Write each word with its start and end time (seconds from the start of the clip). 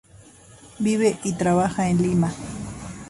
Vive 0.79 1.19
y 1.25 1.33
trabaja 1.33 1.87
en 1.91 2.01
Lima. 2.01 2.33